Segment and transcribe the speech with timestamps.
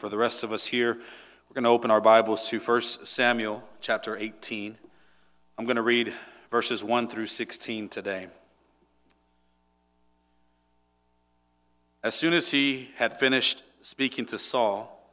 [0.00, 3.62] for the rest of us here, we're going to open our Bibles to 1 Samuel
[3.82, 4.78] chapter 18.
[5.58, 6.14] I'm going to read
[6.50, 8.28] verses 1 through 16 today.
[12.02, 15.06] As soon as he had finished speaking to Saul,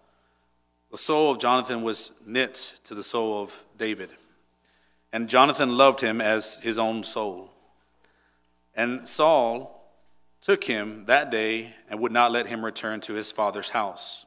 [0.90, 4.14] the soul of Jonathan was knit to the soul of David,
[5.12, 7.52] and Jonathan loved him as his own soul.
[8.74, 9.86] And Saul
[10.40, 14.27] took him that day and would not let him return to his father's house.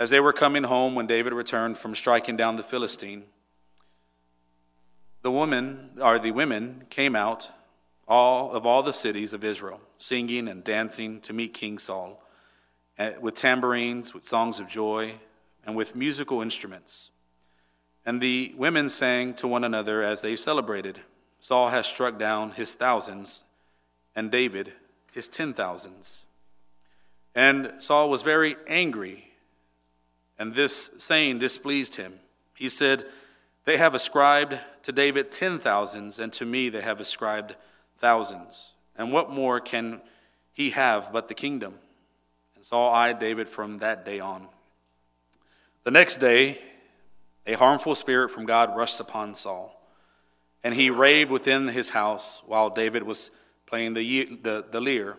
[0.00, 3.24] As they were coming home when David returned from striking down the Philistine,
[5.22, 7.50] the women or the women came out
[8.08, 12.22] all of all the cities of Israel, singing and dancing to meet King Saul,
[12.98, 15.14] eh, with tambourines, with songs of joy,
[15.64, 17.12] and with musical instruments.
[18.04, 21.00] And the women sang to one another as they celebrated
[21.38, 23.42] Saul has struck down his thousands,
[24.14, 24.74] and David
[25.12, 26.26] his ten thousands.
[27.34, 29.31] And Saul was very angry
[30.42, 32.14] and this saying displeased him.
[32.56, 33.04] He said,
[33.64, 37.54] They have ascribed to David ten thousands, and to me they have ascribed
[37.98, 38.72] thousands.
[38.96, 40.00] And what more can
[40.52, 41.74] he have but the kingdom?
[42.56, 44.48] And Saul eyed David from that day on.
[45.84, 46.60] The next day,
[47.46, 49.80] a harmful spirit from God rushed upon Saul,
[50.64, 53.30] and he raved within his house while David was
[53.64, 55.18] playing the, the, the lyre,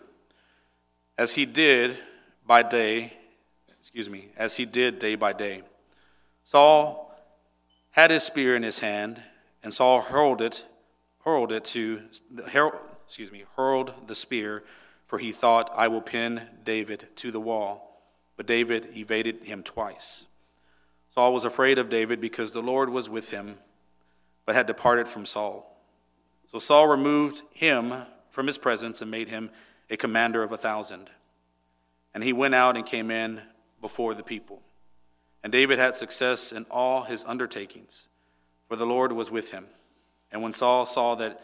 [1.18, 1.98] as he did
[2.46, 3.14] by day
[3.84, 5.62] excuse me, as he did day by day.
[6.45, 7.14] Saul
[7.92, 9.22] had his spear in his hand,
[9.62, 10.66] and Saul hurled it,
[11.25, 12.02] hurled it to,
[13.03, 14.63] excuse me, hurled the spear,
[15.03, 18.02] for he thought, I will pin David to the wall.
[18.38, 20.28] But David evaded him twice.
[21.09, 23.58] Saul was afraid of David because the Lord was with him,
[24.46, 25.78] but had departed from Saul.
[26.50, 29.50] So Saul removed him from his presence and made him
[29.90, 31.09] a commander of a thousand.
[32.13, 33.41] And he went out and came in
[33.84, 34.62] before the people.
[35.44, 38.08] And David had success in all his undertakings,
[38.70, 39.66] for the Lord was with him.
[40.32, 41.42] And when Saul saw that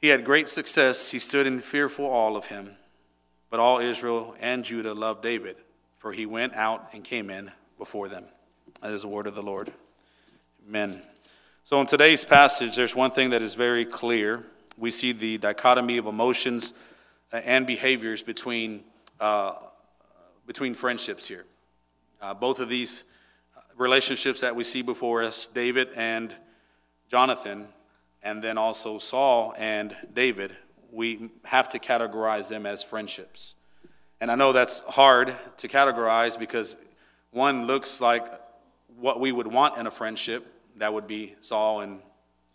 [0.00, 2.70] he had great success, he stood in fearful awe of him.
[3.50, 5.56] But all Israel and Judah loved David,
[5.98, 8.24] for he went out and came in before them.
[8.80, 9.70] That is the word of the Lord.
[10.66, 11.02] Amen.
[11.64, 14.46] So, in today's passage, there's one thing that is very clear.
[14.78, 16.72] We see the dichotomy of emotions
[17.30, 18.84] and behaviors between
[19.20, 19.54] uh,
[20.48, 21.44] between friendships here.
[22.22, 23.04] Uh, both of these
[23.76, 26.34] relationships that we see before us, David and
[27.08, 27.68] Jonathan,
[28.22, 30.56] and then also Saul and David,
[30.90, 33.54] we have to categorize them as friendships.
[34.22, 36.76] And I know that's hard to categorize because
[37.30, 38.26] one looks like
[38.98, 40.46] what we would want in a friendship.
[40.76, 42.00] That would be Saul and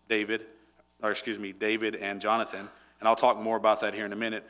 [0.08, 0.44] David,
[1.00, 2.68] or excuse me, David and Jonathan.
[2.98, 4.44] And I'll talk more about that here in a minute.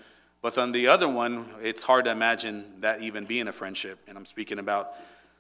[0.45, 3.99] But on the other one, it's hard to imagine that even being a friendship.
[4.07, 4.93] And I'm speaking about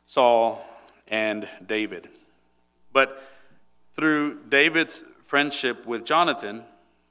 [0.06, 0.65] Saul
[1.09, 2.09] and David.
[2.91, 3.22] But
[3.92, 6.65] through David's friendship with Jonathan,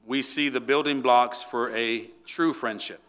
[0.04, 3.00] we see the building blocks for a true friendship.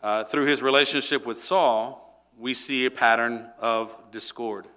[0.00, 4.68] Uh, through his relationship with Saul, we see a pattern of discord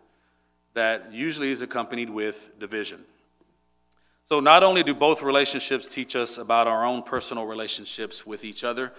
[0.74, 3.06] that usually is accompanied with division.
[4.34, 8.64] So, not only do both relationships teach us about our own personal relationships with each
[8.64, 8.92] other,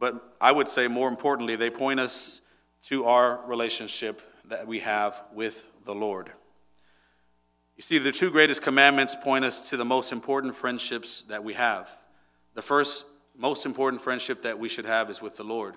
[0.00, 2.40] but I would say more importantly, they point us
[2.88, 6.32] to our relationship that we have with the Lord.
[7.76, 11.54] You see, the two greatest commandments point us to the most important friendships that we
[11.54, 11.88] have.
[12.54, 13.06] The first,
[13.38, 15.76] most important friendship that we should have is with the Lord.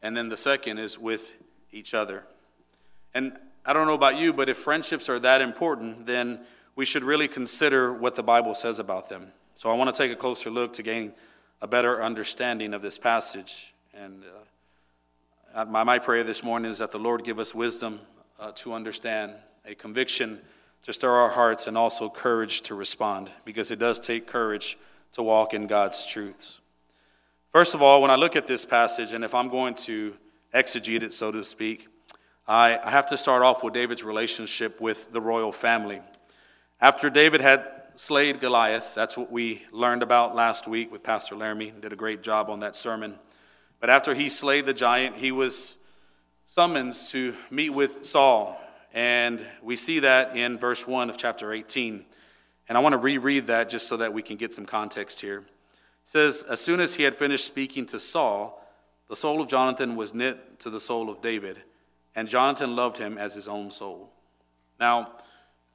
[0.00, 1.34] And then the second is with
[1.72, 2.24] each other.
[3.12, 3.36] And
[3.66, 6.40] I don't know about you, but if friendships are that important, then
[6.76, 9.32] we should really consider what the Bible says about them.
[9.54, 11.12] So I want to take a closer look to gain
[11.62, 13.72] a better understanding of this passage.
[13.94, 14.22] And
[15.54, 18.00] uh, my, my prayer this morning is that the Lord give us wisdom
[18.40, 19.34] uh, to understand,
[19.64, 20.40] a conviction
[20.82, 24.76] to stir our hearts, and also courage to respond, because it does take courage
[25.12, 26.60] to walk in God's truths.
[27.50, 30.14] First of all, when I look at this passage, and if I'm going to
[30.52, 31.86] exegete it, so to speak,
[32.46, 36.02] I, I have to start off with David's relationship with the royal family.
[36.80, 37.66] After David had
[37.96, 42.22] slayed Goliath, that's what we learned about last week with Pastor Laramie, did a great
[42.22, 43.18] job on that sermon.
[43.80, 45.76] But after he slayed the giant, he was
[46.46, 48.60] summoned to meet with Saul.
[48.92, 52.04] And we see that in verse 1 of chapter 18.
[52.68, 55.38] And I want to reread that just so that we can get some context here.
[55.38, 55.44] It
[56.04, 58.60] says, As soon as he had finished speaking to Saul,
[59.08, 61.62] the soul of Jonathan was knit to the soul of David,
[62.16, 64.10] and Jonathan loved him as his own soul.
[64.80, 65.12] Now,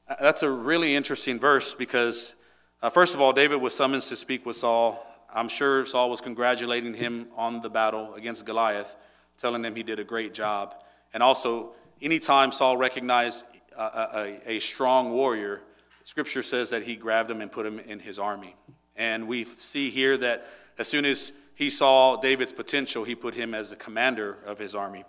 [0.10, 2.34] Uh, that's a really interesting verse because,
[2.82, 5.06] uh, first of all, David was summoned to speak with Saul.
[5.32, 8.96] I'm sure Saul was congratulating him on the battle against Goliath,
[9.38, 10.74] telling him he did a great job.
[11.14, 13.46] And also, anytime Saul recognized
[13.78, 15.62] a, a, a strong warrior,
[16.06, 18.56] Scripture says that he grabbed him and put him in his army.
[18.96, 20.48] And we see here that
[20.80, 24.74] as soon as he saw David's potential, he put him as the commander of his
[24.74, 25.04] army.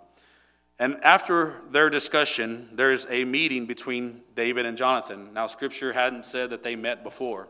[0.81, 5.31] And after their discussion, there's a meeting between David and Jonathan.
[5.31, 7.47] Now, Scripture hadn't said that they met before,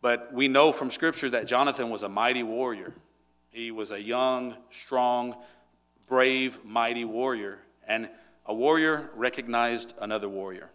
[0.00, 2.94] but we know from Scripture that Jonathan was a mighty warrior.
[3.50, 5.36] He was a young, strong,
[6.08, 7.58] brave, mighty warrior.
[7.86, 8.08] And
[8.46, 10.70] a warrior recognized another warrior.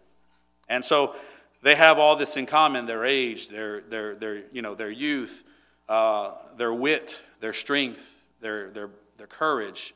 [0.68, 1.16] And so
[1.62, 5.42] they have all this in common their age, their, their, their, you know, their youth,
[5.88, 9.94] uh, their wit, their strength, their, their, their courage.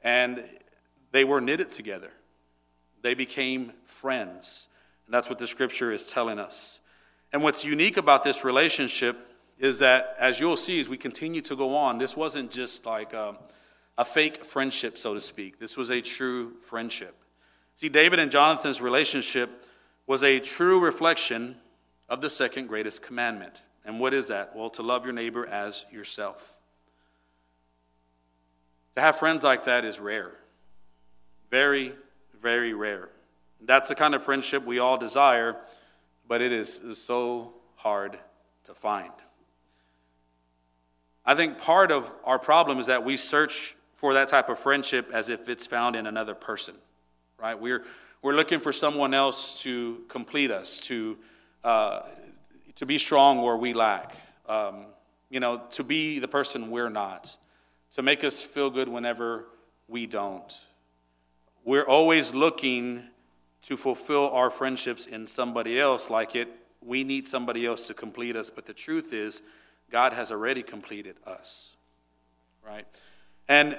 [0.00, 0.42] And
[1.14, 2.10] they were knitted together.
[3.02, 4.66] They became friends.
[5.06, 6.80] And that's what the scripture is telling us.
[7.32, 9.16] And what's unique about this relationship
[9.56, 13.12] is that, as you'll see as we continue to go on, this wasn't just like
[13.12, 13.38] a,
[13.96, 15.60] a fake friendship, so to speak.
[15.60, 17.14] This was a true friendship.
[17.76, 19.66] See, David and Jonathan's relationship
[20.08, 21.54] was a true reflection
[22.08, 23.62] of the second greatest commandment.
[23.84, 24.56] And what is that?
[24.56, 26.58] Well, to love your neighbor as yourself.
[28.96, 30.38] To have friends like that is rare.
[31.54, 31.92] Very,
[32.42, 33.10] very rare.
[33.60, 35.54] That's the kind of friendship we all desire,
[36.26, 38.18] but it is, so hard
[38.64, 39.12] to find.
[41.24, 45.08] I think part of our problem is that we search for that type of friendship
[45.12, 46.74] as if it's found in another person,
[47.38, 47.56] right?
[47.56, 47.84] We're,
[48.20, 51.16] we're looking for someone else to complete us, to,
[51.62, 52.00] uh,
[52.74, 54.16] to be strong where we lack,
[54.48, 54.86] um,
[55.30, 57.36] you know, to be the person we're not,
[57.92, 59.44] to make us feel good whenever
[59.86, 60.52] we don't.
[61.64, 63.04] We're always looking
[63.62, 66.48] to fulfill our friendships in somebody else, like it,
[66.82, 68.50] we need somebody else to complete us.
[68.50, 69.40] But the truth is,
[69.90, 71.76] God has already completed us,
[72.66, 72.86] right?
[73.48, 73.78] And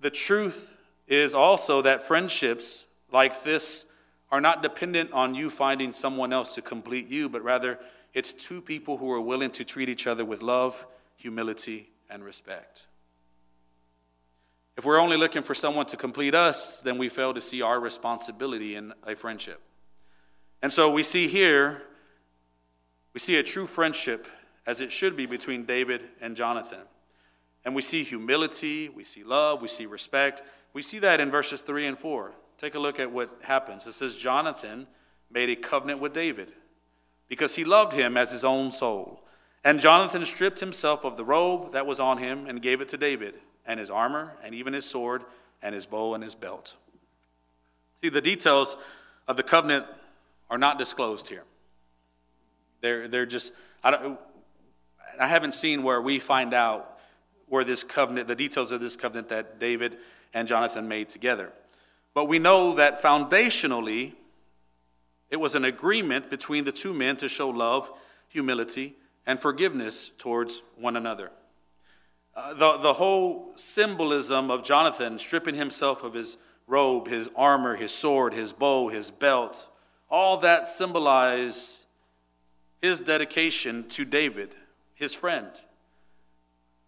[0.00, 3.84] the truth is also that friendships like this
[4.32, 7.78] are not dependent on you finding someone else to complete you, but rather
[8.14, 10.86] it's two people who are willing to treat each other with love,
[11.16, 12.86] humility, and respect.
[14.76, 17.80] If we're only looking for someone to complete us, then we fail to see our
[17.80, 19.62] responsibility in a friendship.
[20.62, 21.82] And so we see here,
[23.14, 24.26] we see a true friendship
[24.66, 26.82] as it should be between David and Jonathan.
[27.64, 30.42] And we see humility, we see love, we see respect.
[30.72, 32.32] We see that in verses 3 and 4.
[32.58, 33.86] Take a look at what happens.
[33.86, 34.86] It says, Jonathan
[35.30, 36.52] made a covenant with David
[37.28, 39.22] because he loved him as his own soul.
[39.64, 42.96] And Jonathan stripped himself of the robe that was on him and gave it to
[42.96, 45.22] David, and his armor, and even his sword,
[45.62, 46.76] and his bow, and his belt.
[47.96, 48.76] See, the details
[49.26, 49.86] of the covenant
[50.50, 51.44] are not disclosed here.
[52.80, 53.52] They're, they're just,
[53.82, 54.20] I, don't,
[55.18, 57.00] I haven't seen where we find out
[57.48, 59.96] where this covenant, the details of this covenant that David
[60.34, 61.52] and Jonathan made together.
[62.14, 64.14] But we know that foundationally,
[65.30, 67.90] it was an agreement between the two men to show love,
[68.28, 68.94] humility,
[69.26, 71.30] and forgiveness towards one another.
[72.36, 77.92] Uh, the, the whole symbolism of Jonathan stripping himself of his robe, his armor, his
[77.92, 79.68] sword, his bow, his belt,
[80.10, 81.86] all that symbolized
[82.82, 84.54] his dedication to David,
[84.94, 85.48] his friend.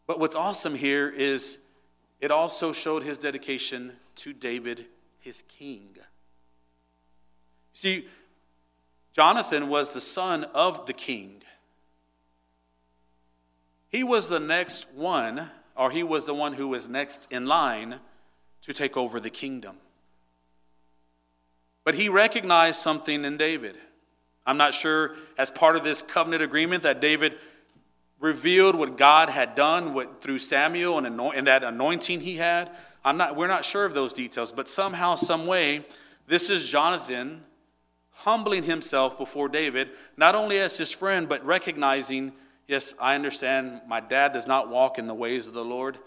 [0.06, 1.58] But what's awesome here is
[2.20, 4.84] it also showed his dedication to David
[5.18, 5.96] his king.
[7.72, 8.06] See,
[9.12, 11.42] Jonathan was the son of the king.
[13.90, 18.00] He was the next one, or he was the one who was next in line
[18.62, 19.76] to take over the kingdom.
[21.85, 23.76] But he recognized something in David.
[24.45, 27.37] I'm not sure, as part of this covenant agreement, that David
[28.21, 32.71] revealed what God had done through Samuel and, anoint, and that anointing he had.
[33.04, 35.87] I'm not, we're not sure of those details, but somehow, some way,
[36.26, 37.42] this is Jonathan
[38.12, 42.33] humbling himself before David, not only as his friend, but recognizing,
[42.68, 45.98] yes, I understand my dad does not walk in the ways of the Lord,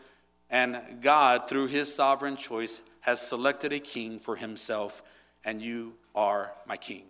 [0.49, 5.01] and God, through his sovereign choice, has selected a king for himself,
[5.43, 7.03] and you are my king.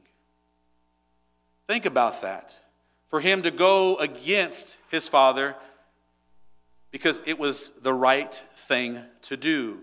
[1.67, 2.60] Think about that.
[3.08, 5.55] For him to go against his father
[6.91, 9.81] because it was the right thing to do.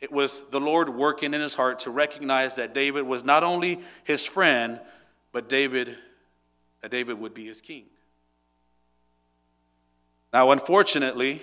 [0.00, 3.80] it was the Lord working in his heart to recognize that David was not only
[4.04, 4.80] his friend,
[5.30, 5.96] but David,
[6.80, 7.84] that David would be his king.
[10.32, 11.42] Now, unfortunately,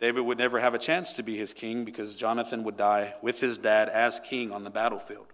[0.00, 3.40] David would never have a chance to be his king because Jonathan would die with
[3.40, 5.26] his dad as king on the battlefield.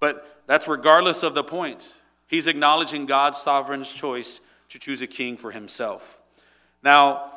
[0.00, 2.00] But that's regardless of the point.
[2.26, 4.40] He's acknowledging God's sovereign choice
[4.70, 6.20] to choose a king for himself.
[6.82, 7.30] Now,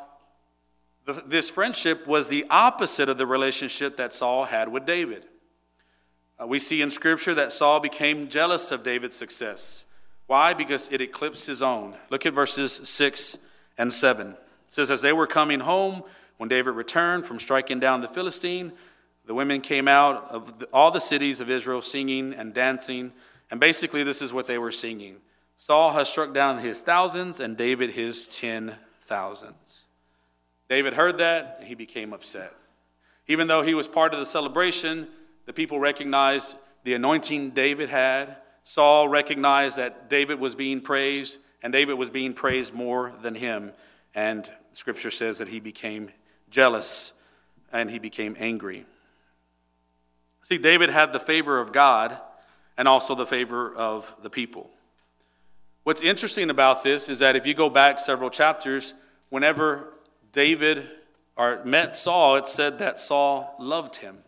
[1.26, 5.24] this friendship was the opposite of the relationship that Saul had with David.
[6.40, 9.84] Uh, we see in Scripture that Saul became jealous of David's success.
[10.26, 10.54] Why?
[10.54, 11.96] Because it eclipsed his own.
[12.08, 13.36] Look at verses 6
[13.76, 14.36] and 7.
[14.74, 16.02] Says, As they were coming home,
[16.36, 18.72] when David returned from striking down the Philistine,
[19.24, 23.12] the women came out of all the cities of Israel singing and dancing.
[23.52, 25.18] And basically, this is what they were singing
[25.58, 29.86] Saul has struck down his thousands, and David his ten thousands.
[30.68, 32.52] David heard that, and he became upset.
[33.28, 35.06] Even though he was part of the celebration,
[35.46, 38.38] the people recognized the anointing David had.
[38.64, 43.70] Saul recognized that David was being praised, and David was being praised more than him.
[44.14, 46.10] And scripture says that he became
[46.50, 47.12] jealous
[47.72, 48.86] and he became angry.
[50.42, 52.18] See, David had the favor of God
[52.76, 54.70] and also the favor of the people.
[55.84, 58.94] What's interesting about this is that if you go back several chapters,
[59.30, 59.92] whenever
[60.32, 60.88] David
[61.36, 64.18] or met Saul, it said that Saul loved him.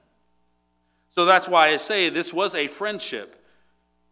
[1.14, 3.42] So that's why I say this was a friendship.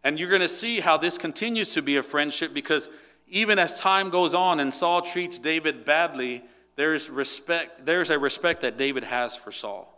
[0.03, 2.89] And you're going to see how this continues to be a friendship because
[3.35, 6.45] even as time goes on and Saul treats David badly,
[6.77, 9.91] there's respect there's a respect that David has for Saul.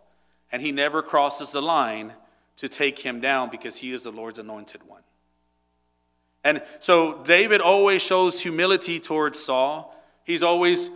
[0.50, 2.14] And he never crosses the line
[2.56, 5.02] to take him down because he is the Lord's anointed one.
[6.44, 9.94] And so David always shows humility towards Saul.
[10.24, 10.88] He's always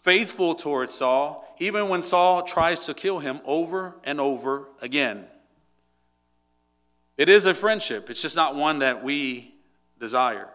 [0.00, 5.26] faithful towards Saul, even when Saul tries to kill him over and over again.
[7.16, 9.54] It is a friendship, it's just not one that we
[10.00, 10.50] desire.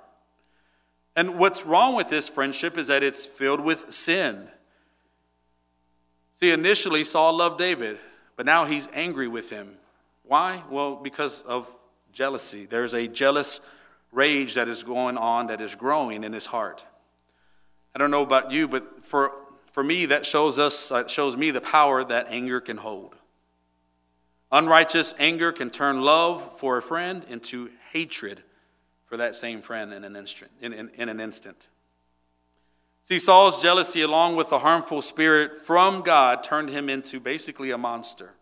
[1.15, 4.47] And what's wrong with this friendship is that it's filled with sin.
[6.35, 7.99] See, initially, Saul loved David,
[8.35, 9.77] but now he's angry with him.
[10.23, 10.63] Why?
[10.69, 11.73] Well, because of
[12.13, 12.65] jealousy.
[12.65, 13.59] There's a jealous
[14.11, 16.85] rage that is going on that is growing in his heart.
[17.93, 19.33] I don't know about you, but for,
[19.67, 23.15] for me, that shows us, uh, shows me the power that anger can hold.
[24.51, 28.43] Unrighteous anger can turn love for a friend into hatred
[29.11, 30.49] for that same friend in an instant.
[30.61, 31.67] In, in, in an instant.
[33.03, 37.77] See, Saul's jealousy, along with the harmful spirit from God, turned him into basically a
[37.77, 38.35] monster.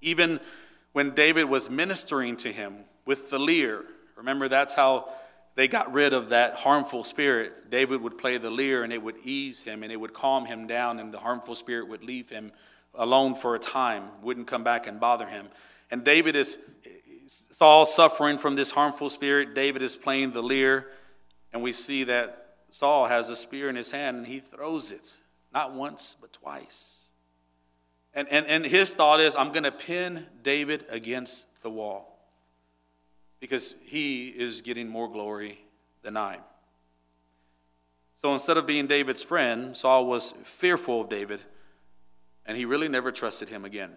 [0.00, 0.40] Even
[0.90, 3.84] when David was ministering to him with the lyre,
[4.16, 5.08] remember that's how
[5.54, 7.70] they got rid of that harmful spirit.
[7.70, 10.66] David would play the lyre and it would ease him and it would calm him
[10.66, 12.50] down, and the harmful spirit would leave him
[12.92, 15.46] alone for a time, wouldn't come back and bother him.
[15.92, 16.58] And David is,
[17.26, 19.54] Saul suffering from this harmful spirit.
[19.54, 20.86] David is playing the lyre,
[21.52, 25.18] and we see that Saul has a spear in his hand and he throws it,
[25.52, 27.08] not once, but twice.
[28.12, 32.18] And, and, and his thought is, I'm going to pin David against the wall
[33.38, 35.60] because he is getting more glory
[36.02, 36.38] than I.
[38.16, 41.40] So instead of being David's friend, Saul was fearful of David
[42.46, 43.92] and he really never trusted him again.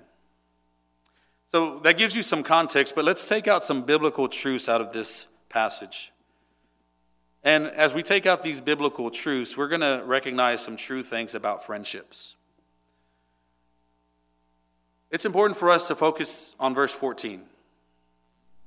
[1.49, 4.91] So that gives you some context, but let's take out some biblical truths out of
[4.91, 6.11] this passage.
[7.43, 11.33] And as we take out these biblical truths, we're going to recognize some true things
[11.35, 12.35] about friendships.
[15.09, 17.43] It's important for us to focus on verse 14.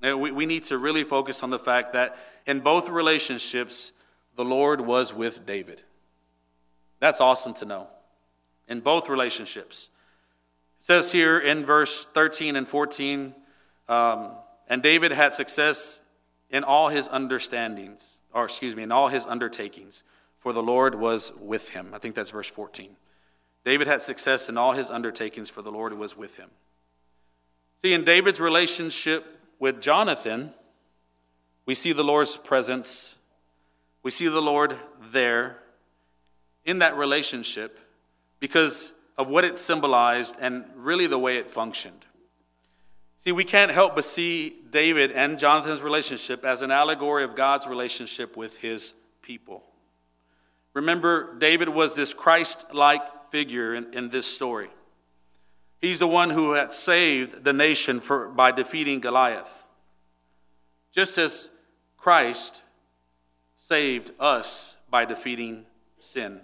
[0.02, 3.92] We need to really focus on the fact that in both relationships,
[4.36, 5.82] the Lord was with David.
[6.98, 7.88] That's awesome to know.
[8.66, 9.89] In both relationships.
[10.80, 13.34] Says here in verse 13 and 14,
[13.88, 14.32] um,
[14.66, 16.00] and David had success
[16.50, 20.04] in all his understandings or excuse me, in all his undertakings,
[20.38, 21.92] for the Lord was with him.
[21.92, 22.96] I think that's verse 14.
[23.64, 26.50] David had success in all his undertakings, for the Lord was with him.
[27.78, 30.52] See, in David's relationship with Jonathan,
[31.66, 33.16] we see the Lord's presence.
[34.02, 35.58] We see the Lord there
[36.64, 37.80] in that relationship
[38.38, 42.06] because of what it symbolized and really the way it functioned.
[43.18, 47.66] See, we can't help but see David and Jonathan's relationship as an allegory of God's
[47.66, 49.62] relationship with his people.
[50.72, 54.70] Remember, David was this Christ like figure in, in, this story.
[55.82, 59.66] He's the one who had saved the nation for, by defeating Goliath.
[60.92, 61.50] Just as
[61.98, 62.62] Christ
[63.58, 65.66] saved us by defeating
[65.98, 66.40] sin.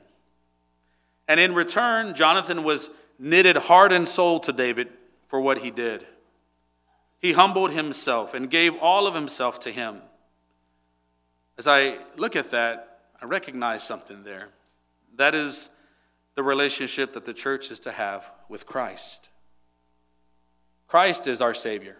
[1.28, 4.88] And in return, Jonathan was knitted heart and soul to David
[5.26, 6.06] for what he did.
[7.18, 10.02] He humbled himself and gave all of himself to him.
[11.58, 14.50] As I look at that, I recognize something there.
[15.16, 15.70] That is
[16.34, 19.30] the relationship that the church is to have with Christ.
[20.86, 21.96] Christ is our Savior,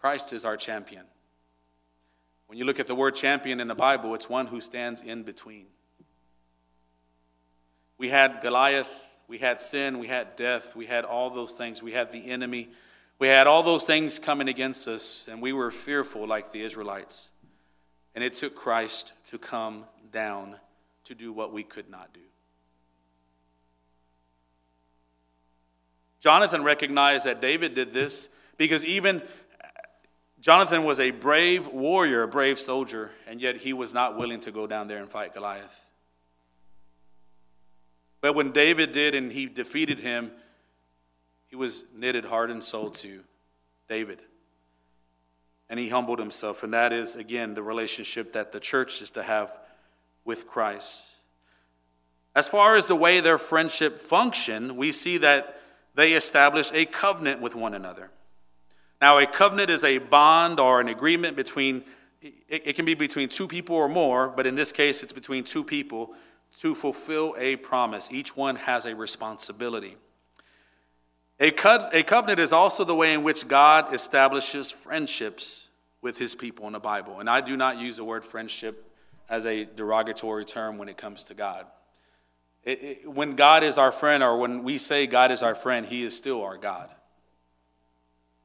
[0.00, 1.04] Christ is our champion.
[2.46, 5.22] When you look at the word champion in the Bible, it's one who stands in
[5.22, 5.66] between.
[8.02, 8.90] We had Goliath,
[9.28, 12.68] we had sin, we had death, we had all those things, we had the enemy,
[13.20, 17.30] we had all those things coming against us, and we were fearful like the Israelites.
[18.16, 20.56] And it took Christ to come down
[21.04, 22.18] to do what we could not do.
[26.18, 28.28] Jonathan recognized that David did this
[28.58, 29.22] because even
[30.40, 34.50] Jonathan was a brave warrior, a brave soldier, and yet he was not willing to
[34.50, 35.81] go down there and fight Goliath.
[38.22, 40.30] But when David did and he defeated him,
[41.48, 43.20] he was knitted heart and soul to
[43.88, 44.20] David.
[45.68, 46.62] And he humbled himself.
[46.62, 49.58] And that is, again, the relationship that the church is to have
[50.24, 51.16] with Christ.
[52.34, 55.60] As far as the way their friendship functioned, we see that
[55.94, 58.10] they established a covenant with one another.
[59.00, 61.84] Now, a covenant is a bond or an agreement between,
[62.20, 65.64] it, can be between two people or more, but in this case, it's between two
[65.64, 66.14] people
[66.60, 68.10] to fulfill a promise.
[68.12, 69.96] Each one has a responsibility.
[71.40, 75.68] A, co- a covenant is also the way in which God establishes friendships
[76.00, 77.20] with his people in the Bible.
[77.20, 78.88] And I do not use the word friendship
[79.28, 81.66] as a derogatory term when it comes to God.
[82.64, 85.84] It, it, when God is our friend, or when we say God is our friend,
[85.86, 86.90] He is still our God.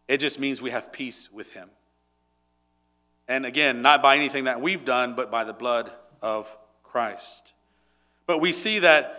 [0.07, 1.69] It just means we have peace with Him.
[3.27, 7.53] And again, not by anything that we've done, but by the blood of Christ.
[8.27, 9.13] But we see that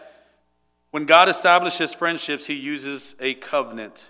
[0.91, 4.09] when God establishes friendships, He uses a covenant.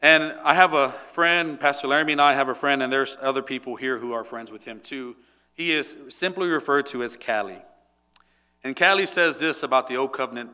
[0.00, 3.42] And I have a friend, Pastor Laramie and I have a friend, and there's other
[3.42, 5.16] people here who are friends with him too.
[5.54, 7.62] He is simply referred to as Callie.
[8.62, 10.50] And Callie says this about the Old Covenant,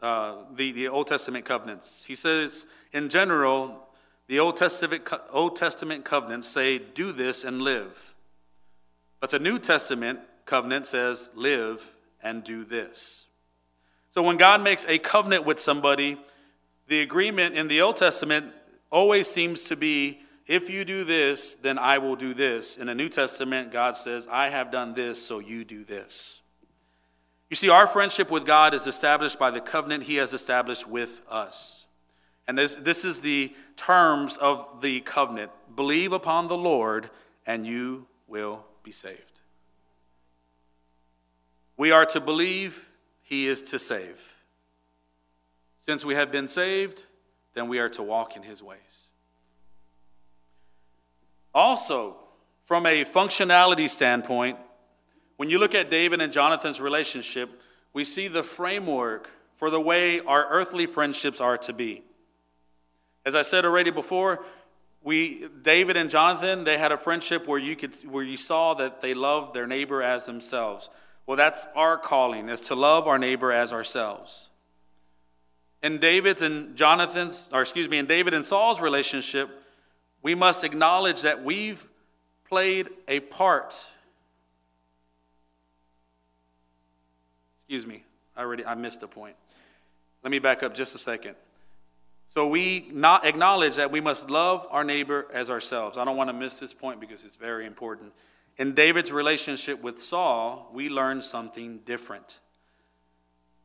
[0.00, 2.04] uh, the, the Old Testament covenants.
[2.04, 3.88] He says, in general,
[4.28, 8.14] the Old Testament, Old Testament covenants say, do this and live.
[9.18, 13.26] But the New Testament covenant says, live and do this.
[14.10, 16.18] So when God makes a covenant with somebody,
[16.88, 18.52] the agreement in the Old Testament
[18.90, 22.76] always seems to be, if you do this, then I will do this.
[22.76, 26.42] In the New Testament, God says, I have done this, so you do this.
[27.50, 31.22] You see, our friendship with God is established by the covenant He has established with
[31.28, 31.86] us.
[32.46, 37.10] And this, this is the terms of the covenant believe upon the Lord,
[37.46, 39.37] and you will be saved.
[41.78, 42.90] We are to believe,
[43.22, 44.36] He is to save.
[45.80, 47.04] Since we have been saved,
[47.54, 49.08] then we are to walk in His ways.
[51.54, 52.16] Also,
[52.64, 54.58] from a functionality standpoint,
[55.36, 57.62] when you look at David and Jonathan's relationship,
[57.94, 62.02] we see the framework for the way our earthly friendships are to be.
[63.24, 64.44] As I said already before,
[65.02, 69.00] we David and Jonathan, they had a friendship where you could where you saw that
[69.00, 70.90] they loved their neighbor as themselves.
[71.28, 74.48] Well, that's our calling, is to love our neighbor as ourselves.
[75.82, 79.50] In David's and Jonathan's, or excuse me, in David and Saul's relationship,
[80.22, 81.88] we must acknowledge that we've
[82.48, 83.86] played a part
[87.68, 88.02] Excuse me,
[88.34, 89.36] I already I missed a point.
[90.24, 91.34] Let me back up just a second.
[92.28, 95.98] So we not acknowledge that we must love our neighbor as ourselves.
[95.98, 98.14] I don't want to miss this point because it's very important.
[98.58, 102.40] In David's relationship with Saul, we learn something different.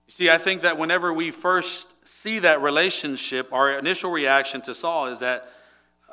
[0.07, 4.75] You see, I think that whenever we first see that relationship, our initial reaction to
[4.75, 5.49] Saul is that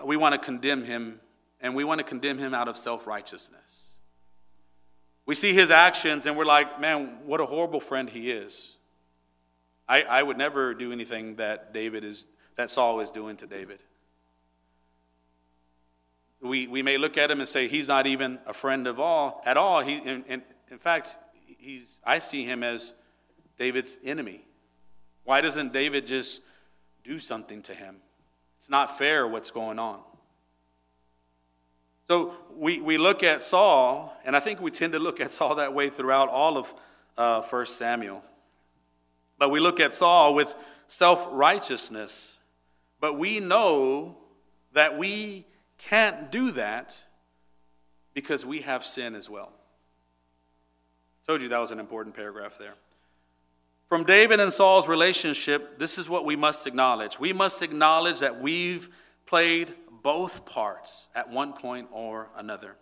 [0.04, 1.20] we want to condemn him,
[1.60, 3.90] and we want to condemn him out of self righteousness.
[5.26, 8.78] We see his actions and we're like, man, what a horrible friend he is.
[9.88, 13.80] I, I would never do anything that David is that Saul is doing to David.
[16.42, 19.42] We, we may look at him and say he's not even a friend of all
[19.44, 19.82] at all.
[19.82, 21.18] He, in, in, in fact,
[21.58, 22.94] he's, I see him as
[23.58, 24.42] David's enemy.
[25.24, 26.40] Why doesn't David just
[27.04, 27.96] do something to him?
[28.56, 30.00] It's not fair what's going on.
[32.08, 35.54] So we, we look at Saul, and I think we tend to look at Saul
[35.56, 36.74] that way throughout all of
[37.16, 38.24] uh, 1 Samuel.
[39.38, 40.54] But we look at Saul with
[40.88, 42.38] self righteousness.
[43.00, 44.16] But we know
[44.72, 45.46] that we
[45.80, 47.04] can't do that
[48.14, 49.52] because we have sin as well.
[51.26, 52.74] Told you that was an important paragraph there.
[53.88, 57.18] From David and Saul's relationship, this is what we must acknowledge.
[57.18, 58.88] We must acknowledge that we've
[59.26, 62.76] played both parts at one point or another.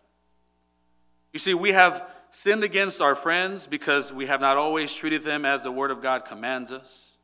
[1.32, 5.44] You see, we have sinned against our friends because we have not always treated them
[5.44, 7.16] as the Word of God commands us.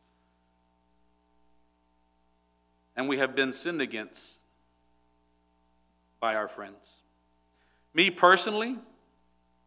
[2.96, 4.43] And we have been sinned against
[6.24, 7.02] by our friends.
[7.92, 8.78] Me personally,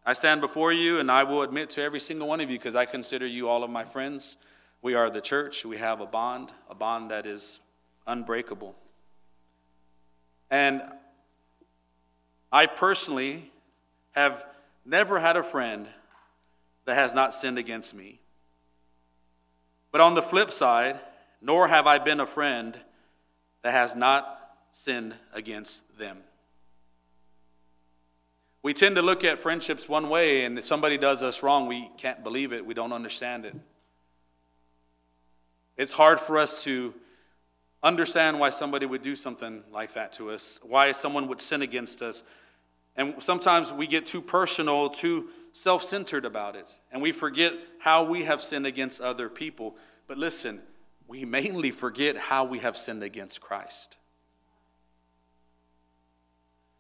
[0.04, 2.76] I stand before you and I will admit to every single one of you because
[2.76, 4.38] I consider you all of my friends.
[4.82, 5.66] We are the church.
[5.66, 7.60] We have a bond, a bond that is
[8.08, 8.74] unbreakable.
[10.50, 10.82] And
[12.52, 13.52] I personally
[14.14, 14.44] have
[14.84, 15.86] never had a friend
[16.86, 18.20] that has not sinned against me.
[19.92, 21.00] But on the flip side,
[21.40, 22.80] nor have I been a friend
[23.62, 24.40] that has not
[24.72, 26.18] sinned against them.
[28.68, 31.90] We tend to look at friendships one way, and if somebody does us wrong, we
[31.96, 33.56] can't believe it, we don't understand it.
[35.78, 36.94] It's hard for us to
[37.82, 42.02] understand why somebody would do something like that to us, why someone would sin against
[42.02, 42.24] us.
[42.98, 48.04] And sometimes we get too personal, too self centered about it, and we forget how
[48.04, 49.78] we have sinned against other people.
[50.08, 50.60] But listen,
[51.08, 53.96] we mainly forget how we have sinned against Christ.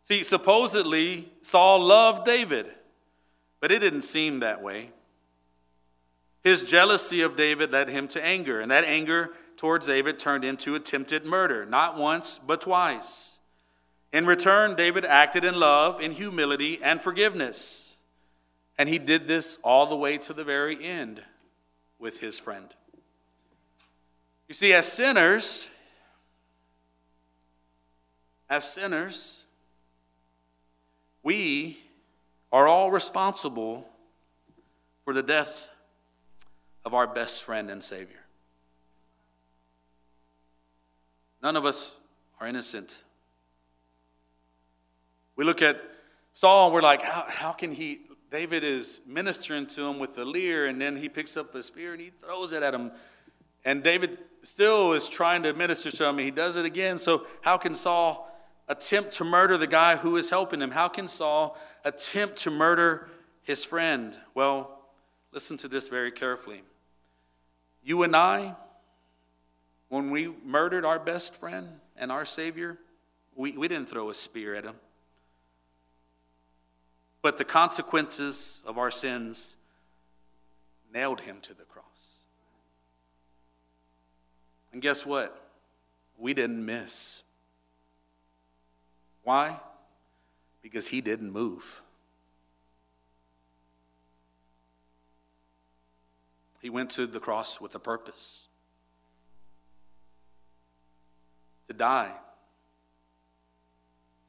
[0.07, 2.71] See, supposedly Saul loved David,
[3.59, 4.91] but it didn't seem that way.
[6.45, 10.75] His jealousy of David led him to anger, and that anger towards David turned into
[10.75, 13.37] attempted murder, not once, but twice.
[14.13, 17.97] In return, David acted in love, in humility, and forgiveness.
[18.77, 21.21] And he did this all the way to the very end
[21.99, 22.73] with his friend.
[24.47, 25.67] You see, as sinners,
[28.49, 29.36] as sinners,
[31.27, 31.77] we
[32.53, 33.85] are all responsible
[35.03, 35.69] for the death
[36.85, 38.23] of our best friend and Savior.
[41.43, 41.93] None of us
[42.39, 43.03] are innocent.
[45.35, 45.81] We look at
[46.31, 47.99] Saul, and we're like, how, how can he?
[48.31, 51.91] David is ministering to him with a lyre, and then he picks up a spear
[51.91, 52.93] and he throws it at him.
[53.65, 56.97] And David still is trying to minister to him, and he does it again.
[56.97, 58.31] So, how can Saul
[58.67, 60.71] attempt to murder the guy who is helping him?
[60.71, 63.09] How can Saul attempt to murder
[63.43, 64.17] his friend?
[64.33, 64.79] Well,
[65.31, 66.63] listen to this very carefully.
[67.83, 68.55] You and I,
[69.89, 72.77] when we murdered our best friend and our Savior,
[73.35, 74.75] we, we didn't throw a spear at him.
[77.21, 79.55] But the consequences of our sins
[80.93, 82.17] nailed him to the cross.
[84.71, 85.49] And guess what?
[86.17, 87.23] We didn't miss.
[89.27, 89.59] Why?
[90.61, 91.81] Because he didn't move.
[96.61, 98.47] He went to the cross with a purpose.
[101.67, 102.13] to die.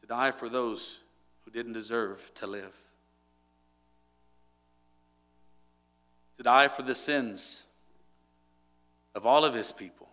[0.01, 0.99] To die for those
[1.45, 2.75] who didn't deserve to live.
[6.39, 7.67] To die for the sins
[9.15, 10.09] of all of his people.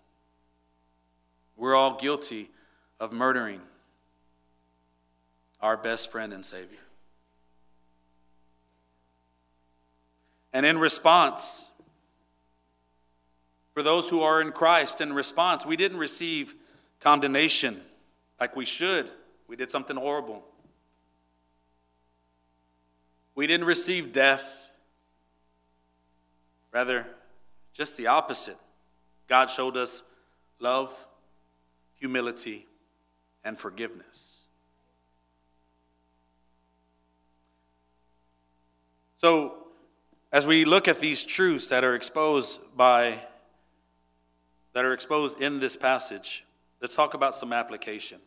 [1.57, 2.51] We're all guilty
[2.99, 3.61] of murdering
[5.65, 6.77] our best friend and Savior.
[10.53, 11.71] And in response,
[13.73, 16.53] for those who are in Christ, in response, we didn't receive
[16.99, 17.81] condemnation
[18.39, 19.09] like we should.
[19.47, 20.43] We did something horrible.
[23.33, 24.71] We didn't receive death.
[26.71, 27.07] Rather,
[27.73, 28.57] just the opposite.
[29.27, 30.03] God showed us
[30.59, 30.95] love,
[31.95, 32.67] humility,
[33.43, 34.44] and forgiveness.
[39.25, 39.55] So,
[40.31, 43.21] as we look at these truths that are exposed by
[44.73, 46.45] that are exposed in this passage,
[46.79, 48.19] Let's talk about some application.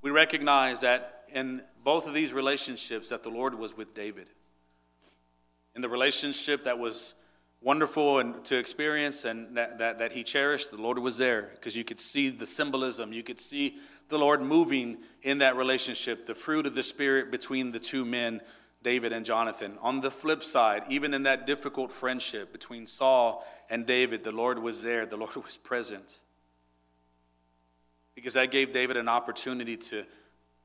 [0.00, 4.28] We recognize that in both of these relationships that the Lord was with David.
[5.76, 7.12] In the relationship that was
[7.60, 11.76] wonderful and to experience and that, that, that he cherished, the Lord was there because
[11.76, 13.12] you could see the symbolism.
[13.12, 13.76] You could see
[14.08, 18.40] the Lord moving in that relationship, the fruit of the Spirit between the two men,
[18.84, 19.76] David and Jonathan.
[19.82, 24.60] On the flip side, even in that difficult friendship between Saul and David, the Lord
[24.60, 26.20] was there, the Lord was present
[28.14, 30.04] because that gave David an opportunity to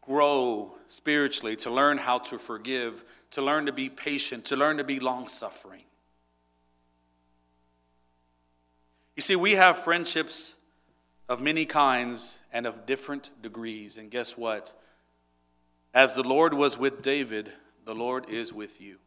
[0.01, 4.83] grow spiritually, to learn how to forgive, to learn to be patient, to learn to
[4.83, 5.83] be long suffering.
[9.15, 10.55] You see, we have friendships
[11.27, 13.97] of many kinds and of different degrees.
[13.97, 14.73] And guess what?
[15.93, 17.51] As the Lord was with David,
[17.89, 18.97] the Lord is with you.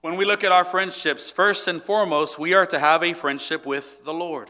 [0.00, 3.66] When we look at our friendships, first and foremost, we are to have a friendship
[3.66, 4.48] with the Lord.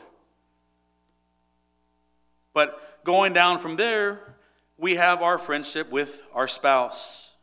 [2.55, 4.37] But going down from there,
[4.79, 7.35] we have our friendship with our spouse.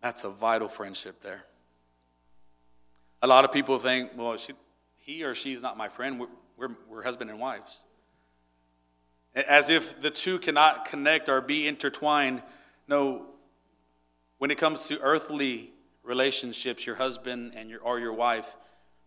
[0.00, 1.44] That's a vital friendship there.
[3.20, 4.54] A lot of people think, well, she,
[4.96, 6.18] he or she's not my friend.
[6.18, 7.84] We're, we're, we're husband and wives.
[9.34, 12.42] As if the two cannot connect or be intertwined.
[12.88, 13.26] No,
[14.38, 18.56] when it comes to earthly relationships, your husband and your, or your wife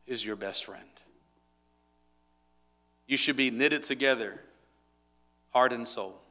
[0.05, 0.88] is your best friend.
[3.07, 4.39] You should be knitted together,
[5.51, 6.21] heart and soul.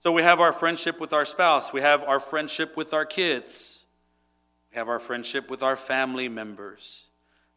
[0.00, 3.84] So we have our friendship with our spouse, we have our friendship with our kids,
[4.70, 7.06] we have our friendship with our family members.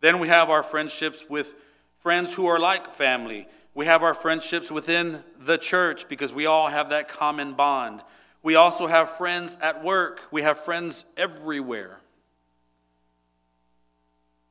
[0.01, 1.55] Then we have our friendships with
[1.99, 3.47] friends who are like family.
[3.75, 8.01] We have our friendships within the church because we all have that common bond.
[8.41, 10.21] We also have friends at work.
[10.31, 11.99] We have friends everywhere.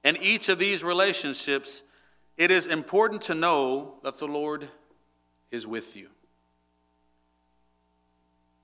[0.04, 1.82] In each of these relationships,
[2.36, 4.68] it is important to know that the Lord
[5.50, 6.08] is with you.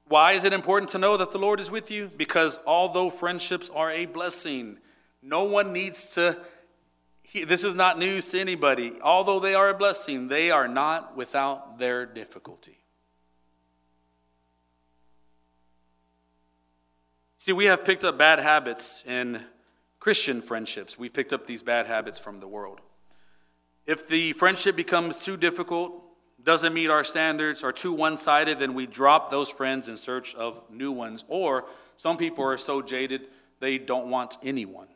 [0.07, 2.11] Why is it important to know that the Lord is with you?
[2.17, 4.79] Because although friendships are a blessing,
[5.23, 6.39] no one needs to,
[7.43, 8.93] this is not news to anybody.
[9.03, 12.79] Although they are a blessing, they are not without their difficulty.
[17.39, 19.43] See, we have picked up bad habits in
[19.99, 20.97] Christian friendships.
[20.97, 22.81] We've picked up these bad habits from the world.
[23.85, 26.01] If the friendship becomes too difficult,
[26.43, 30.35] doesn't meet our standards, or too one sided, then we drop those friends in search
[30.35, 31.25] of new ones.
[31.29, 31.67] Or
[31.97, 33.29] some people are so jaded,
[33.61, 34.89] they don't want anyone.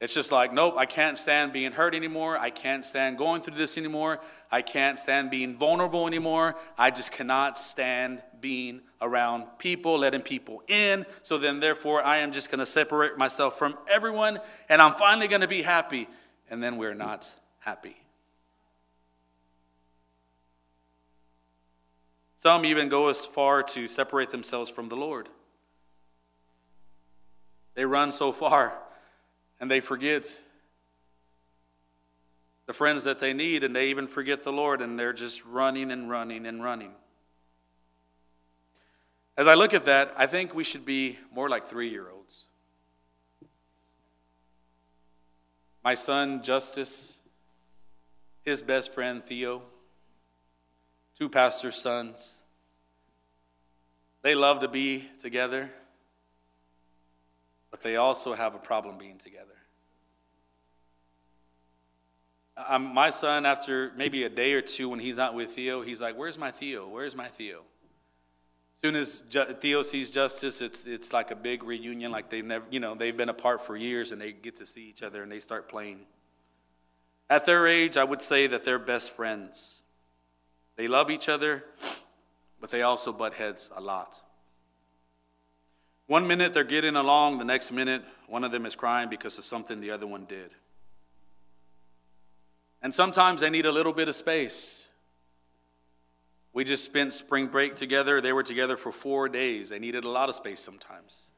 [0.00, 2.38] It's just like, nope, I can't stand being hurt anymore.
[2.38, 4.18] I can't stand going through this anymore.
[4.50, 6.56] I can't stand being vulnerable anymore.
[6.78, 11.04] I just cannot stand being around people, letting people in.
[11.20, 14.38] So then, therefore, I am just going to separate myself from everyone
[14.70, 16.08] and I'm finally going to be happy.
[16.48, 17.96] And then we're not happy.
[22.38, 25.28] Some even go as far to separate themselves from the Lord.
[27.74, 28.78] They run so far
[29.60, 30.40] and they forget
[32.66, 35.90] the friends that they need, and they even forget the Lord, and they're just running
[35.90, 36.92] and running and running.
[39.36, 42.48] As I look at that, I think we should be more like three year olds.
[45.82, 47.18] My son, Justice,
[48.42, 49.62] his best friend, Theo,
[51.18, 52.42] two pastors' sons.
[54.22, 55.70] They love to be together
[57.70, 59.46] but they also have a problem being together.
[62.68, 66.00] Um, my son, after maybe a day or two when he's not with Theo, he's
[66.00, 66.88] like, Where's my Theo?
[66.88, 67.62] Where's my Theo?
[68.76, 69.22] As soon as
[69.60, 73.16] Theo sees Justice, it's, it's like a big reunion, like they've never, you know, they've
[73.16, 76.06] been apart for years and they get to see each other and they start playing.
[77.28, 79.82] At their age, I would say that they're best friends.
[80.76, 81.64] They love each other,
[82.58, 84.22] but they also butt heads a lot.
[86.10, 89.44] One minute they're getting along, the next minute one of them is crying because of
[89.44, 90.50] something the other one did.
[92.82, 94.88] And sometimes they need a little bit of space.
[96.52, 98.20] We just spent spring break together.
[98.20, 99.68] They were together for four days.
[99.68, 101.28] They needed a lot of space sometimes.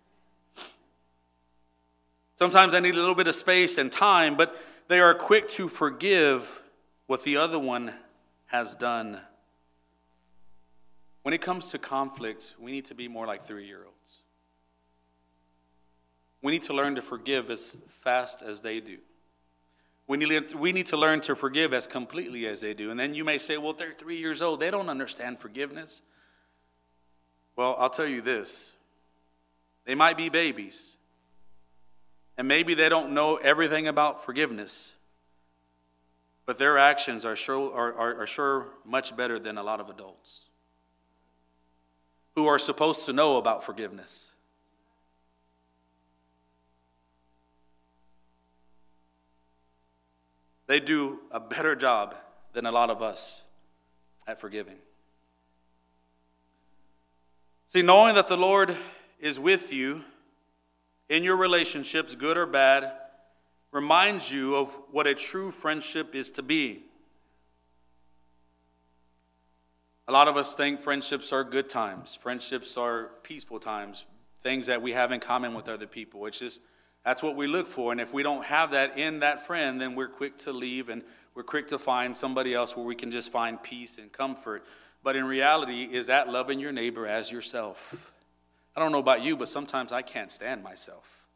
[2.37, 4.57] Sometimes they need a little bit of space and time, but
[4.89, 6.63] they are quick to forgive
[7.09, 7.93] what the other one
[8.47, 9.21] has done.
[11.25, 14.23] When it comes to conflict, we need to be more like three year olds.
[16.43, 18.99] We need to learn to forgive as fast as they do.
[20.09, 22.91] We need, we need to learn to forgive as completely as they do.
[22.91, 24.61] And then you may say, well, they're three years old.
[24.61, 26.03] They don't understand forgiveness.
[27.55, 28.75] Well, I'll tell you this
[29.85, 30.97] they might be babies.
[32.39, 34.95] And maybe they don't know everything about forgiveness.
[36.47, 39.89] But their actions are sure, are, are, are sure much better than a lot of
[39.91, 40.47] adults
[42.35, 44.32] who are supposed to know about forgiveness.
[50.73, 52.15] They do a better job
[52.55, 53.45] than a lot of us
[54.27, 54.79] at forgiving.
[57.69, 58.75] See, knowing that the Lord
[59.21, 60.03] is with you
[61.11, 62.91] in your relationships, good or bad,
[63.71, 66.85] reminds you of what a true friendship is to be.
[70.09, 74.07] A lot of us think friendships are good times, friendships are peaceful times,
[74.41, 76.25] things that we have in common with other people.
[76.25, 76.63] It's just
[77.05, 77.93] that's what we look for.
[77.93, 81.03] And if we don't have that in that friend, then we're quick to leave and
[81.35, 84.65] we're quick to find somebody else where we can just find peace and comfort.
[85.03, 88.13] But in reality, is that loving your neighbor as yourself?
[88.77, 91.27] I don't know about you, but sometimes I can't stand myself.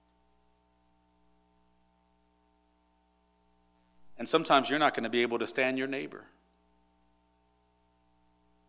[4.19, 6.25] And sometimes you're not going to be able to stand your neighbor.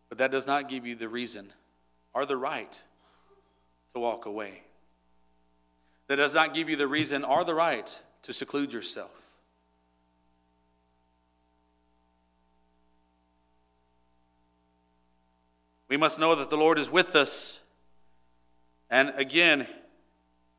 [0.08, 1.52] But that does not give you the reason
[2.12, 2.82] or the right
[3.94, 4.62] to walk away.
[6.08, 9.10] That does not give you the reason or the right to seclude yourself.
[15.88, 17.60] We must know that the Lord is with us.
[18.90, 19.66] And again,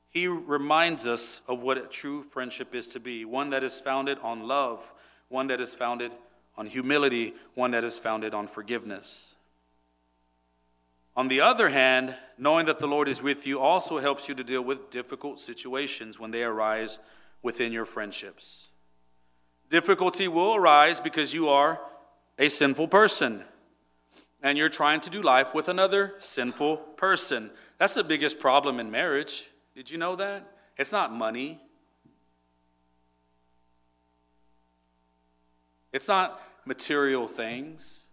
[0.10, 4.18] He reminds us of what a true friendship is to be one that is founded
[4.24, 4.92] on love,
[5.30, 6.12] one that is founded
[6.58, 9.36] on humility, one that is founded on forgiveness.
[11.20, 14.42] On the other hand, knowing that the Lord is with you also helps you to
[14.42, 16.98] deal with difficult situations when they arise
[17.44, 18.70] within your friendships.
[19.70, 21.82] Difficulty will arise because you are
[22.38, 23.44] a sinful person
[24.42, 27.52] and you're trying to do life with another sinful person.
[27.80, 29.50] That's the biggest problem in marriage.
[29.76, 30.50] Did you know that?
[30.78, 31.60] It's not money,
[35.92, 38.06] it's not material things.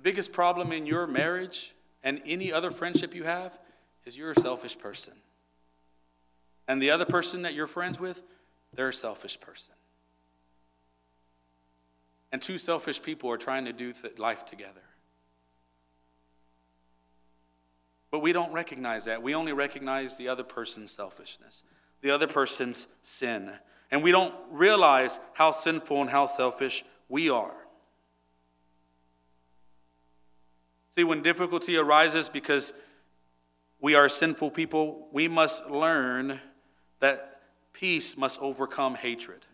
[0.00, 3.58] The biggest problem in your marriage and any other friendship you have
[4.06, 5.12] is you're a selfish person.
[6.66, 8.22] And the other person that you're friends with,
[8.72, 9.74] they're a selfish person.
[12.32, 14.80] And two selfish people are trying to do life together.
[18.10, 19.22] But we don't recognize that.
[19.22, 21.62] We only recognize the other person's selfishness,
[22.00, 23.52] the other person's sin.
[23.90, 27.59] And we don't realize how sinful and how selfish we are.
[30.90, 32.72] See, when difficulty arises because
[33.80, 36.40] we are sinful people, we must learn
[36.98, 37.40] that
[37.72, 39.46] peace must overcome hatred.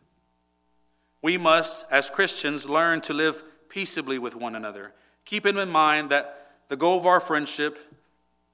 [1.22, 4.94] We must, as Christians, learn to live peaceably with one another,
[5.24, 7.78] keeping in mind that the goal of our friendship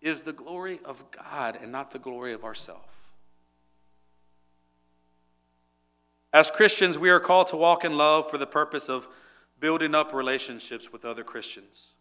[0.00, 2.88] is the glory of God and not the glory of ourselves.
[6.32, 9.06] As Christians, we are called to walk in love for the purpose of
[9.60, 11.92] building up relationships with other Christians.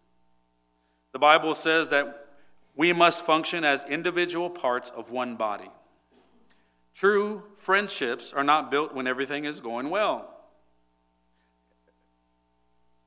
[1.12, 2.28] The Bible says that
[2.76, 5.70] we must function as individual parts of one body.
[6.94, 10.28] True friendships are not built when everything is going well.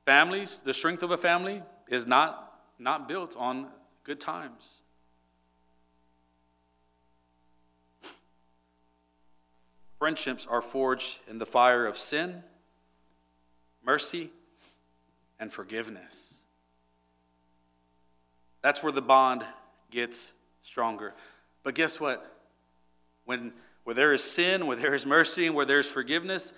[0.05, 3.67] Families, the strength of a family is not, not built on
[4.03, 4.81] good times.
[9.97, 12.43] Friendships are forged in the fire of sin,
[13.83, 14.29] mercy,
[15.39, 16.34] and forgiveness.
[18.65, 19.45] That's where the bond
[19.91, 21.13] gets stronger.
[21.61, 22.25] But guess what?
[23.25, 26.51] When where there is sin, where there is mercy, and where there's forgiveness,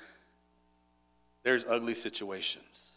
[1.44, 2.94] there's ugly situations.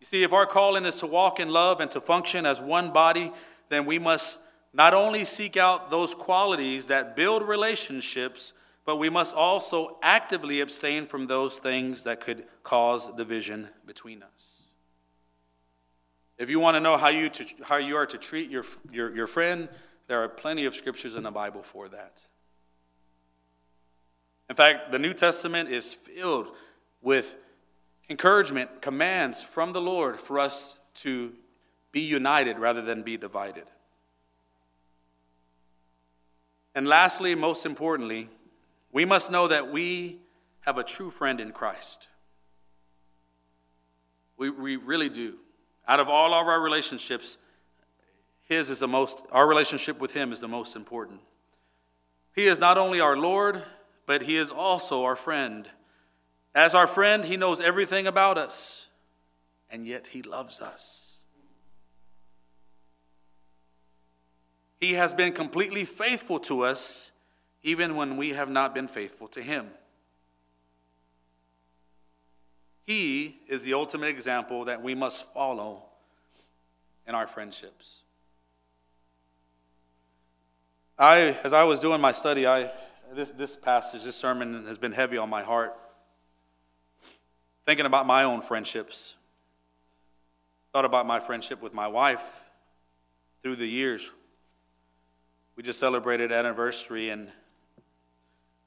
[0.00, 2.92] You see, if our calling is to walk in love and to function as one
[2.92, 3.30] body,
[3.68, 4.40] then we must
[4.72, 8.52] not only seek out those qualities that build relationships,
[8.84, 14.65] but we must also actively abstain from those things that could cause division between us.
[16.38, 19.14] If you want to know how you, to, how you are to treat your, your,
[19.14, 19.68] your friend,
[20.06, 22.26] there are plenty of scriptures in the Bible for that.
[24.48, 26.52] In fact, the New Testament is filled
[27.00, 27.36] with
[28.08, 31.32] encouragement, commands from the Lord for us to
[31.90, 33.64] be united rather than be divided.
[36.74, 38.28] And lastly, most importantly,
[38.92, 40.18] we must know that we
[40.60, 42.08] have a true friend in Christ.
[44.36, 45.38] We, we really do.
[45.88, 47.38] Out of all of our relationships,
[48.44, 51.20] his is the most, our relationship with him is the most important.
[52.34, 53.62] He is not only our Lord,
[54.06, 55.68] but he is also our friend.
[56.54, 58.88] As our friend, he knows everything about us,
[59.70, 61.18] and yet he loves us.
[64.80, 67.10] He has been completely faithful to us,
[67.62, 69.70] even when we have not been faithful to him.
[72.86, 75.82] He is the ultimate example that we must follow
[77.06, 78.02] in our friendships.
[80.98, 82.70] I, as I was doing my study, I,
[83.12, 85.76] this, this passage, this sermon has been heavy on my heart
[87.66, 89.16] thinking about my own friendships.
[90.72, 92.40] Thought about my friendship with my wife
[93.42, 94.08] through the years.
[95.56, 97.28] We just celebrated anniversary, and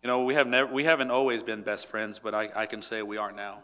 [0.03, 2.81] you know we have never we haven't always been best friends, but I, I can
[2.81, 3.59] say we are now.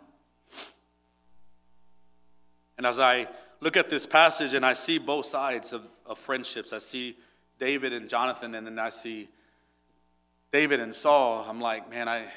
[2.77, 3.27] And as I
[3.61, 7.17] look at this passage and I see both sides of, of friendships, I see
[7.59, 9.29] David and Jonathan, and then I see
[10.51, 12.27] David and Saul, I'm like, man, I,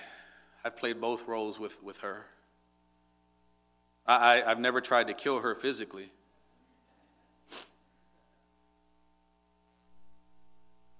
[0.65, 2.27] I've played both roles with, with her.
[4.07, 6.11] I, I, I've never tried to kill her physically.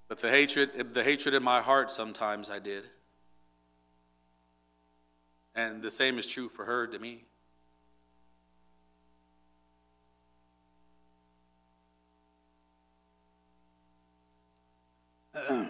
[0.09, 2.85] But the hatred, the hatred in my heart sometimes I did.
[5.55, 7.25] And the same is true for her to me.
[15.51, 15.69] you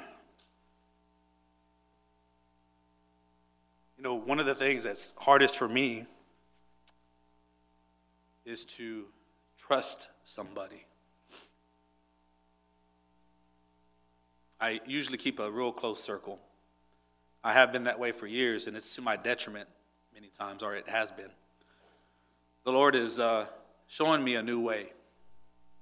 [3.99, 6.07] know, one of the things that's hardest for me
[8.45, 9.05] is to
[9.57, 10.87] trust somebody.
[14.61, 16.39] I usually keep a real close circle.
[17.45, 19.69] I have been that way for years, and it's to my detriment
[20.13, 21.31] many times, or it has been.
[22.65, 23.47] The Lord is uh,
[23.87, 24.93] showing me a new way.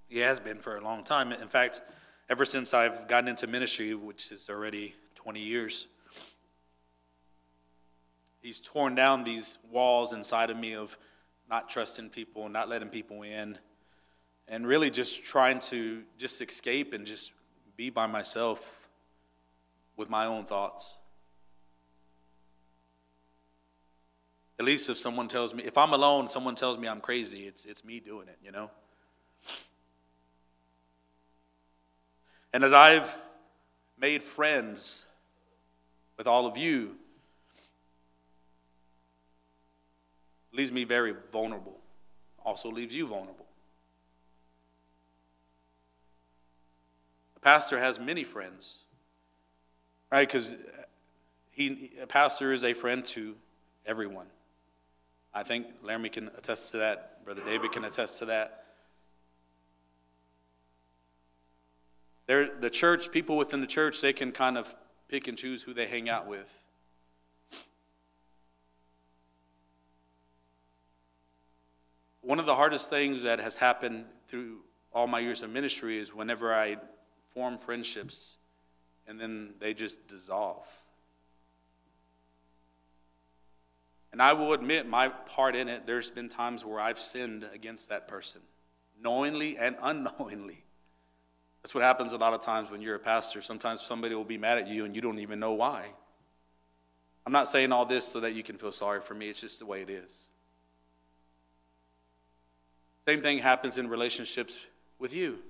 [0.09, 1.33] He has been for a long time.
[1.33, 1.81] In fact,
[2.29, 5.87] ever since I've gotten into ministry, which is already 20 years,
[8.47, 10.97] He's torn down these walls inside of me of
[11.51, 13.59] not trusting people, not letting people in,
[14.47, 17.33] and really just trying to just escape and just
[17.77, 18.89] be by myself
[19.97, 20.99] with my own thoughts.
[24.61, 27.65] At least if someone tells me, if I'm alone, someone tells me I'm crazy, it's,
[27.65, 28.71] it's me doing it, you know?
[32.57, 33.15] And as I've
[34.01, 35.05] made friends
[36.17, 36.97] with all of you,
[40.55, 41.77] leaves me very vulnerable,
[42.43, 43.45] also leaves you vulnerable.
[47.37, 48.79] A pastor has many friends,
[50.11, 50.27] right?
[50.27, 50.57] Because
[51.51, 53.37] he, a pastor is a friend to
[53.85, 54.29] everyone.
[55.35, 57.23] I think Laramie can attest to that.
[57.23, 58.66] Brother David can attest to that.
[62.27, 64.75] They're, the church, people within the church, they can kind of
[65.09, 66.63] pick and choose who they hang out with.
[72.21, 74.59] One of the hardest things that has happened through
[74.93, 76.79] all my years of ministry is whenever I
[77.33, 78.37] form friendships
[79.07, 80.67] and then they just dissolve.
[84.11, 87.91] And I will admit my part in it, there's been times where I've sinned against
[87.91, 88.41] that person,
[89.01, 90.66] knowingly and unknowingly.
[91.67, 93.43] That's what happens a lot of times when you're a pastor.
[93.43, 95.87] Sometimes somebody will be mad at you and you don't even know why.
[97.27, 99.59] I'm not saying all this so that you can feel sorry for me, it's just
[99.59, 100.29] the way it is.
[103.05, 104.65] Same thing happens in relationships
[105.01, 105.41] with you.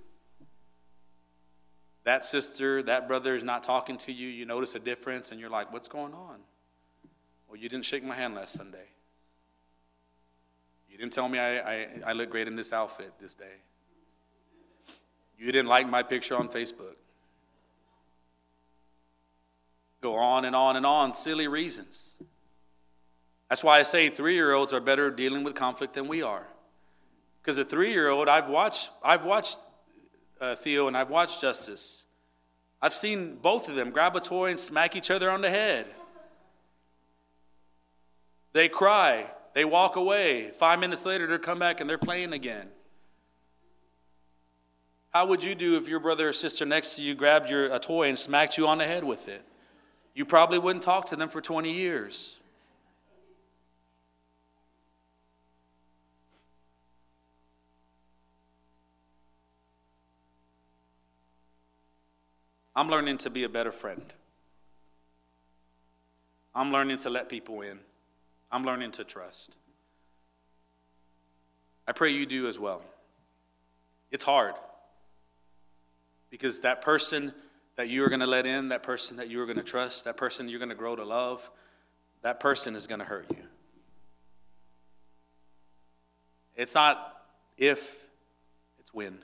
[2.04, 5.50] That sister, that brother is not talking to you, you notice a difference, and you're
[5.50, 6.38] like, what's going on?
[7.46, 8.86] Well, you didn't shake my hand last Sunday.
[10.88, 13.56] You didn't tell me I, I, I look great in this outfit this day.
[15.38, 16.96] You didn't like my picture on Facebook.
[20.00, 22.16] Go on and on and on, silly reasons.
[23.48, 26.46] That's why I say three year olds are better dealing with conflict than we are.
[27.42, 29.58] Because a three year old, I've watched, I've watched
[30.40, 32.04] uh, Theo and I've watched Justice.
[32.82, 35.86] I've seen both of them grab a toy and smack each other on the head.
[38.52, 40.50] They cry, they walk away.
[40.54, 42.68] Five minutes later, they come back and they're playing again.
[45.16, 47.78] How would you do if your brother or sister next to you grabbed your, a
[47.78, 49.42] toy and smacked you on the head with it?
[50.14, 52.38] You probably wouldn't talk to them for 20 years.
[62.74, 64.12] I'm learning to be a better friend.
[66.54, 67.78] I'm learning to let people in.
[68.52, 69.56] I'm learning to trust.
[71.88, 72.82] I pray you do as well.
[74.10, 74.56] It's hard
[76.30, 77.32] because that person
[77.76, 80.04] that you are going to let in, that person that you are going to trust,
[80.04, 81.50] that person you're going to grow to love,
[82.22, 83.44] that person is going to hurt you.
[86.56, 87.22] It's not
[87.58, 88.06] if,
[88.78, 89.18] it's when.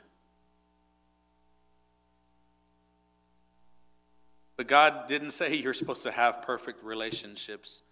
[4.56, 7.82] But God didn't say you're supposed to have perfect relationships.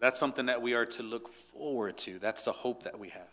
[0.00, 2.20] That's something that we are to look forward to.
[2.20, 3.28] That's the hope that we have.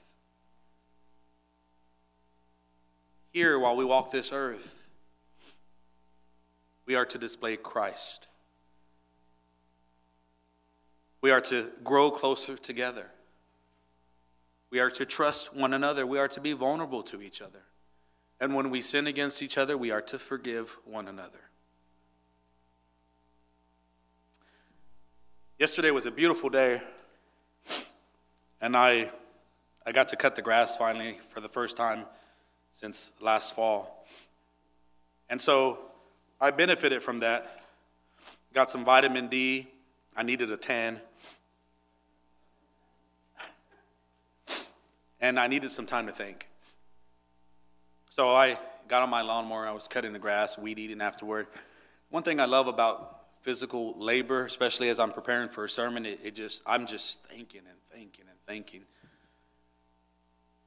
[3.31, 4.84] Here, while we walk this earth,
[6.85, 8.27] we are to display Christ.
[11.21, 13.09] We are to grow closer together.
[14.69, 16.05] We are to trust one another.
[16.05, 17.63] We are to be vulnerable to each other.
[18.39, 21.39] And when we sin against each other, we are to forgive one another.
[25.57, 26.81] Yesterday was a beautiful day,
[28.59, 29.09] and I,
[29.85, 32.03] I got to cut the grass finally for the first time
[32.73, 34.05] since last fall.
[35.29, 35.79] And so
[36.45, 37.63] I benefited from that.
[38.53, 39.67] Got some vitamin D.
[40.15, 41.01] I needed a tan.
[45.19, 46.47] And I needed some time to think.
[48.11, 49.65] So I got on my lawnmower.
[49.65, 51.47] I was cutting the grass, weed eating afterward.
[52.11, 56.19] One thing I love about physical labor, especially as I'm preparing for a sermon, it,
[56.23, 58.83] it just I'm just thinking and thinking and thinking.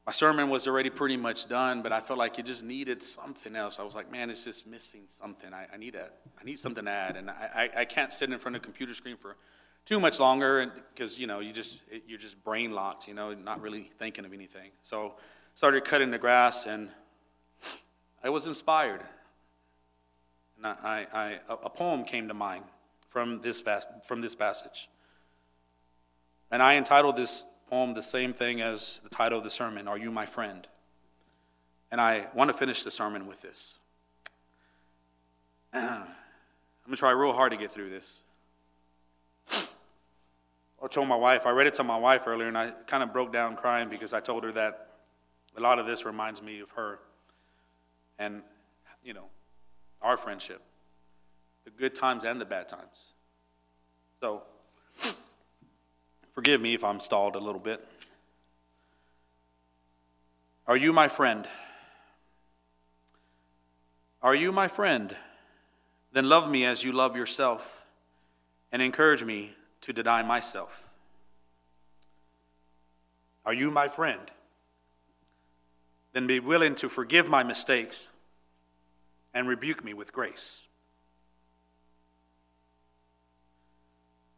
[0.09, 3.55] My sermon was already pretty much done, but I felt like it just needed something
[3.55, 3.79] else.
[3.79, 5.53] I was like, man, it's just missing something.
[5.53, 6.09] I, I need a,
[6.41, 8.65] I need something to add, and I, I, I can't sit in front of a
[8.65, 9.37] computer screen for
[9.85, 13.61] too much longer because you know you just you're just brain locked, you know, not
[13.61, 14.71] really thinking of anything.
[14.83, 15.17] So
[15.55, 16.89] started cutting the grass, and
[18.25, 19.03] I was inspired.
[20.57, 22.65] And I, I, a poem came to mind
[23.11, 23.63] from this
[24.07, 24.89] from this passage,
[26.51, 29.99] and I entitled this poem the same thing as the title of the sermon Are
[29.99, 30.66] You My Friend?
[31.91, 33.79] And I want to finish the sermon with this.
[35.73, 36.05] I'm
[36.85, 38.23] going to try real hard to get through this.
[39.51, 43.12] I told my wife, I read it to my wife earlier, and I kind of
[43.12, 44.91] broke down crying because I told her that
[45.57, 47.01] a lot of this reminds me of her
[48.19, 48.43] and,
[49.03, 49.25] you know,
[50.01, 50.62] our friendship,
[51.64, 53.12] the good times and the bad times.
[54.21, 54.45] So,
[56.39, 57.84] Forgive me if I'm stalled a little bit.
[60.68, 61.49] Are you my friend?
[64.22, 65.16] Are you my friend?
[66.12, 67.84] Then love me as you love yourself
[68.70, 70.91] and encourage me to deny myself.
[73.45, 74.30] Are you my friend?
[76.12, 78.11] Then be willing to forgive my mistakes
[79.34, 80.68] and rebuke me with grace.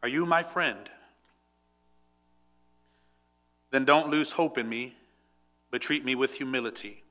[0.01, 0.89] Are you my friend?
[3.71, 4.95] Then don't lose hope in me,
[5.71, 7.03] but treat me with humility.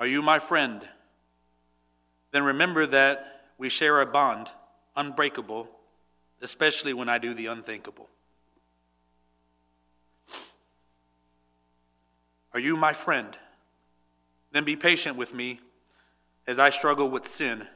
[0.00, 0.86] Are you my friend?
[2.32, 4.48] Then remember that we share a bond,
[4.96, 5.68] unbreakable,
[6.42, 8.08] especially when I do the unthinkable.
[12.52, 13.38] Are you my friend?
[14.52, 15.60] Then be patient with me
[16.46, 17.66] as I struggle with sin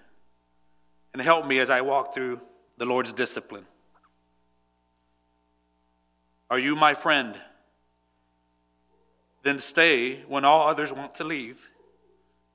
[1.13, 2.41] and help me as I walk through
[2.77, 3.67] the Lord's discipline.
[6.51, 7.37] Are you my friend?
[9.43, 11.69] Then stay when all others want to leave,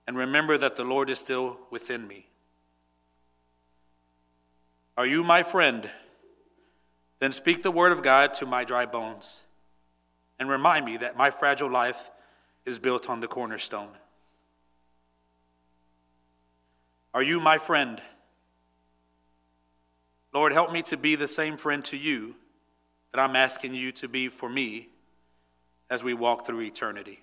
[0.08, 2.28] and remember that the Lord is still within me.
[4.98, 5.90] Are you my friend?
[7.20, 9.42] Then speak the word of God to my dry bones,
[10.40, 12.10] and remind me that my fragile life
[12.66, 13.90] is built on the cornerstone.
[17.14, 18.02] Are you my friend?
[20.34, 22.36] Lord, help me to be the same friend to you
[23.14, 24.90] that I'm asking you to be for me
[25.90, 27.23] as we walk through eternity.